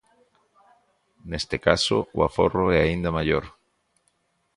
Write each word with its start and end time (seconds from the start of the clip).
Neste 1.29 1.57
caso, 1.67 1.97
o 2.17 2.19
aforro 2.27 2.63
é 2.75 2.79
aínda 2.81 3.15
maior. 3.17 3.45